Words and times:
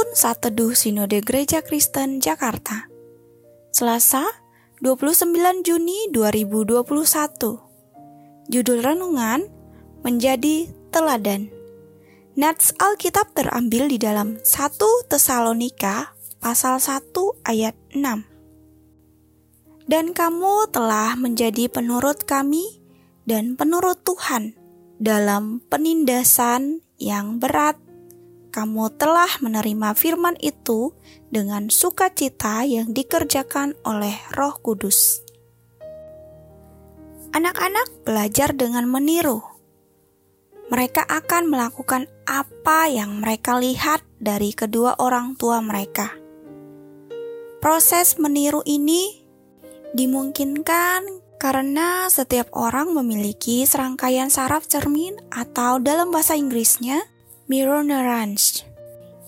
Penuntun 0.00 0.16
Saat 0.16 0.40
Teduh 0.40 0.72
Sinode 0.72 1.20
Gereja 1.20 1.60
Kristen 1.60 2.24
Jakarta. 2.24 2.88
Selasa 3.68 4.24
29 4.80 5.60
Juni 5.60 6.08
2021 6.08 8.48
Judul 8.48 8.80
Renungan 8.80 9.44
Menjadi 10.00 10.72
Teladan. 10.88 11.52
Nats 12.32 12.72
Alkitab 12.80 13.36
terambil 13.36 13.92
di 13.92 14.00
dalam 14.00 14.40
1 14.40 15.12
Tesalonika 15.12 16.16
pasal 16.40 16.80
1 16.80 17.12
ayat 17.44 17.76
6 17.92 18.00
Dan 19.84 20.16
kamu 20.16 20.72
telah 20.72 21.12
menjadi 21.12 21.68
penurut 21.68 22.24
kami 22.24 22.80
dan 23.28 23.52
penurut 23.52 24.00
Tuhan 24.00 24.56
dalam 24.96 25.60
penindasan 25.68 26.80
yang 26.96 27.36
berat, 27.36 27.76
kamu 28.50 28.90
telah 28.98 29.30
menerima 29.38 29.94
firman 29.94 30.34
itu 30.42 30.92
dengan 31.30 31.70
sukacita 31.70 32.66
yang 32.66 32.90
dikerjakan 32.90 33.78
oleh 33.86 34.18
Roh 34.34 34.58
Kudus. 34.58 35.22
Anak-anak 37.30 38.02
belajar 38.02 38.50
dengan 38.52 38.90
meniru. 38.90 39.38
Mereka 40.70 41.06
akan 41.06 41.50
melakukan 41.50 42.10
apa 42.26 42.90
yang 42.90 43.22
mereka 43.22 43.58
lihat 43.58 44.02
dari 44.18 44.50
kedua 44.54 44.98
orang 44.98 45.38
tua 45.38 45.62
mereka. 45.62 46.10
Proses 47.62 48.18
meniru 48.18 48.66
ini 48.66 49.22
dimungkinkan 49.94 51.20
karena 51.40 52.06
setiap 52.12 52.52
orang 52.52 52.92
memiliki 52.92 53.64
serangkaian 53.64 54.28
saraf 54.28 54.68
cermin 54.68 55.16
atau 55.32 55.80
dalam 55.80 56.12
bahasa 56.12 56.36
Inggrisnya 56.36 57.00
mirror 57.50 57.82
neurons 57.82 58.62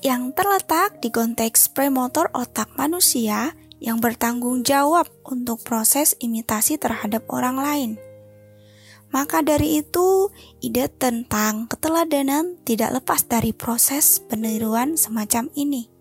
yang 0.00 0.32
terletak 0.32 1.04
di 1.04 1.12
konteks 1.12 1.68
premotor 1.68 2.32
otak 2.32 2.72
manusia 2.80 3.52
yang 3.76 4.00
bertanggung 4.00 4.64
jawab 4.64 5.04
untuk 5.20 5.60
proses 5.60 6.16
imitasi 6.16 6.80
terhadap 6.80 7.28
orang 7.28 7.60
lain. 7.60 7.92
Maka 9.12 9.44
dari 9.44 9.84
itu, 9.84 10.32
ide 10.64 10.88
tentang 10.88 11.68
keteladanan 11.68 12.56
tidak 12.64 13.04
lepas 13.04 13.28
dari 13.28 13.52
proses 13.52 14.24
peniruan 14.24 14.96
semacam 14.96 15.52
ini. 15.52 15.92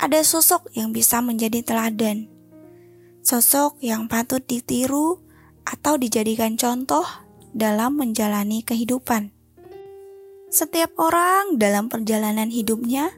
Ada 0.00 0.24
sosok 0.24 0.72
yang 0.72 0.96
bisa 0.96 1.20
menjadi 1.20 1.60
teladan, 1.60 2.24
sosok 3.20 3.76
yang 3.84 4.08
patut 4.08 4.40
ditiru 4.40 5.20
atau 5.68 6.00
dijadikan 6.00 6.56
contoh 6.56 7.04
dalam 7.52 8.00
menjalani 8.00 8.64
kehidupan. 8.64 9.39
Setiap 10.50 10.98
orang 10.98 11.62
dalam 11.62 11.86
perjalanan 11.86 12.50
hidupnya 12.50 13.14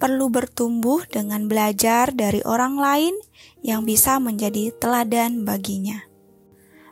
perlu 0.00 0.32
bertumbuh 0.32 1.04
dengan 1.12 1.44
belajar 1.44 2.08
dari 2.16 2.40
orang 2.40 2.80
lain 2.80 3.14
yang 3.60 3.84
bisa 3.84 4.16
menjadi 4.16 4.72
teladan 4.80 5.44
baginya. 5.44 6.08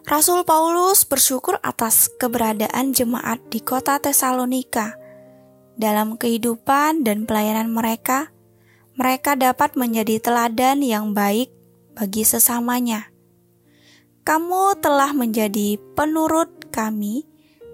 Rasul 0.05 0.45
Paulus 0.45 1.09
bersyukur 1.09 1.57
atas 1.65 2.13
keberadaan 2.21 2.93
jemaat 2.93 3.41
di 3.49 3.65
kota 3.65 3.97
Tesalonika. 3.97 4.93
Dalam 5.81 6.21
kehidupan 6.21 7.01
dan 7.01 7.25
pelayanan 7.25 7.73
mereka, 7.73 8.29
mereka 8.93 9.41
dapat 9.41 9.73
menjadi 9.73 10.21
teladan 10.21 10.85
yang 10.85 11.17
baik 11.17 11.49
bagi 11.97 12.29
sesamanya. 12.29 13.09
Kamu 14.21 14.79
telah 14.85 15.17
menjadi 15.17 15.81
penurut 15.97 16.69
kami 16.69 17.25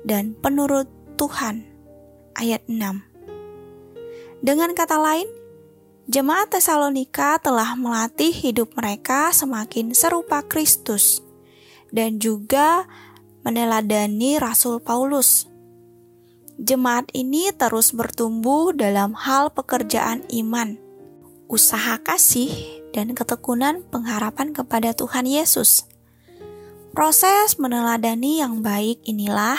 dan 0.07 0.39
penurut 0.39 0.87
Tuhan. 1.19 1.68
Ayat 2.39 2.63
6. 2.71 3.03
Dengan 4.47 4.71
kata 4.71 4.95
lain, 4.95 5.27
jemaat 6.07 6.55
Tesalonika 6.55 7.43
telah 7.43 7.75
melatih 7.75 8.31
hidup 8.31 8.79
mereka 8.79 9.35
semakin 9.35 9.91
serupa 9.91 10.47
Kristus 10.47 11.19
dan 11.91 12.23
juga 12.23 12.87
meneladani 13.43 14.39
Rasul 14.39 14.79
Paulus. 14.79 15.51
Jemaat 16.63 17.11
ini 17.11 17.51
terus 17.51 17.91
bertumbuh 17.91 18.71
dalam 18.71 19.19
hal 19.19 19.51
pekerjaan 19.51 20.23
iman, 20.31 20.79
usaha 21.51 21.99
kasih, 22.07 22.55
dan 22.95 23.19
ketekunan 23.19 23.83
pengharapan 23.91 24.55
kepada 24.55 24.95
Tuhan 24.95 25.27
Yesus. 25.27 25.91
Proses 26.95 27.59
meneladani 27.59 28.39
yang 28.39 28.63
baik 28.63 29.03
inilah 29.03 29.59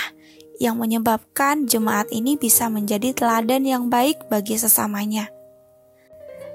yang 0.60 0.76
menyebabkan 0.78 1.66
jemaat 1.66 2.12
ini 2.12 2.36
bisa 2.36 2.68
menjadi 2.68 3.16
teladan 3.16 3.64
yang 3.64 3.88
baik 3.88 4.28
bagi 4.28 4.60
sesamanya. 4.60 5.32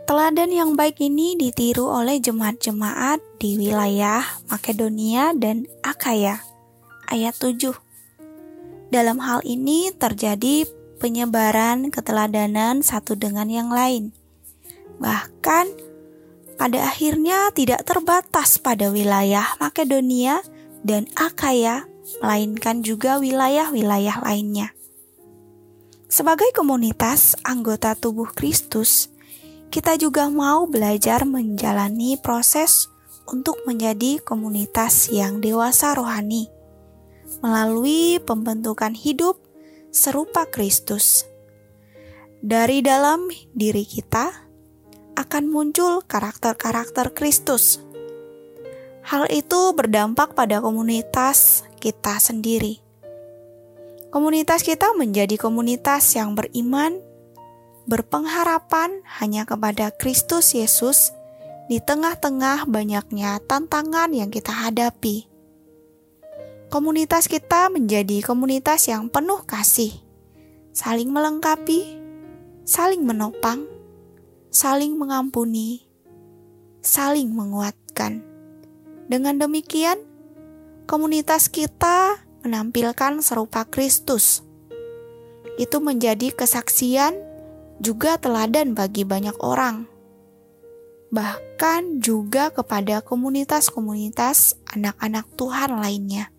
Teladan 0.04 0.52
yang 0.52 0.76
baik 0.76 1.00
ini 1.00 1.32
ditiru 1.40 1.88
oleh 1.88 2.20
jemaat-jemaat 2.20 3.24
di 3.40 3.56
wilayah 3.56 4.20
Makedonia 4.52 5.32
dan 5.32 5.64
Akaya. 5.80 6.44
Ayat 7.08 7.32
7. 7.40 7.72
Dalam 8.92 9.16
hal 9.24 9.40
ini 9.48 9.88
terjadi 9.96 10.68
penyebaran 11.00 11.88
keteladanan 11.88 12.84
satu 12.84 13.16
dengan 13.16 13.48
yang 13.48 13.72
lain. 13.72 14.12
Bahkan 15.00 15.66
pada 16.60 16.84
akhirnya 16.84 17.48
tidak 17.56 17.88
terbatas 17.88 18.60
pada 18.60 18.92
wilayah 18.92 19.56
Makedonia 19.56 20.44
dan 20.84 21.08
Akaya, 21.16 21.88
melainkan 22.20 22.84
juga 22.84 23.18
wilayah-wilayah 23.18 24.24
lainnya. 24.24 24.72
Sebagai 26.08 26.50
komunitas 26.54 27.34
anggota 27.42 27.98
tubuh 27.98 28.30
Kristus, 28.30 29.10
kita 29.74 29.98
juga 29.98 30.30
mau 30.30 30.70
belajar 30.70 31.26
menjalani 31.26 32.14
proses 32.20 32.86
untuk 33.26 33.58
menjadi 33.66 34.22
komunitas 34.22 35.10
yang 35.10 35.42
dewasa 35.42 35.96
rohani 35.96 36.52
melalui 37.40 38.20
pembentukan 38.22 38.92
hidup 38.94 39.40
serupa 39.90 40.46
Kristus. 40.46 41.26
Dari 42.44 42.84
dalam 42.84 43.32
diri 43.56 43.88
kita, 43.88 44.44
akan 45.14 45.44
muncul 45.48 46.02
karakter-karakter 46.04 47.14
Kristus. 47.14 47.80
Hal 49.04 49.30
itu 49.30 49.72
berdampak 49.72 50.34
pada 50.34 50.60
komunitas 50.60 51.64
kita 51.84 52.16
sendiri. 52.16 52.80
Komunitas 54.08 54.64
kita 54.64 54.96
menjadi 54.96 55.36
komunitas 55.36 56.16
yang 56.16 56.32
beriman, 56.32 56.96
berpengharapan 57.84 59.04
hanya 59.20 59.44
kepada 59.44 59.92
Kristus 59.92 60.56
Yesus 60.56 61.12
di 61.68 61.84
tengah-tengah 61.84 62.64
banyaknya 62.64 63.36
tantangan 63.44 64.08
yang 64.16 64.32
kita 64.32 64.48
hadapi. 64.48 65.28
Komunitas 66.72 67.28
kita 67.28 67.68
menjadi 67.68 68.24
komunitas 68.24 68.88
yang 68.88 69.12
penuh 69.12 69.44
kasih, 69.44 69.92
saling 70.72 71.12
melengkapi, 71.12 72.00
saling 72.64 73.04
menopang, 73.04 73.68
saling 74.48 74.96
mengampuni, 74.96 75.84
saling 76.80 77.28
menguatkan. 77.28 78.24
Dengan 79.04 79.36
demikian, 79.36 80.13
komunitas 80.84 81.48
kita 81.48 82.24
menampilkan 82.44 83.24
serupa 83.24 83.64
Kristus. 83.64 84.44
Itu 85.56 85.80
menjadi 85.80 86.34
kesaksian 86.34 87.16
juga 87.80 88.20
teladan 88.20 88.76
bagi 88.76 89.02
banyak 89.02 89.34
orang, 89.40 89.88
bahkan 91.10 92.02
juga 92.02 92.50
kepada 92.50 93.00
komunitas-komunitas 93.00 94.58
anak-anak 94.70 95.26
Tuhan 95.38 95.70
lainnya. 95.78 96.30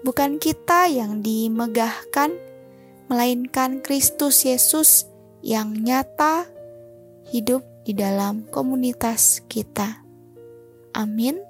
Bukan 0.00 0.40
kita 0.40 0.88
yang 0.88 1.20
dimegahkan, 1.20 2.32
melainkan 3.12 3.84
Kristus 3.84 4.48
Yesus 4.48 5.04
yang 5.44 5.76
nyata 5.76 6.48
hidup 7.28 7.66
di 7.84 7.92
dalam 7.92 8.48
komunitas 8.48 9.44
kita. 9.50 10.00
Amin. 10.96 11.49